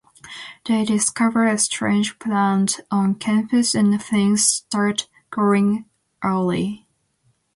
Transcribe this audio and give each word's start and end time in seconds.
They 0.65 0.83
discover 0.83 1.45
a 1.45 1.59
strange 1.59 2.17
plant 2.17 2.79
on 2.89 3.13
campus 3.13 3.75
and 3.75 4.01
things 4.01 4.43
start 4.47 5.07
going 5.29 5.85
awry. 6.23 6.87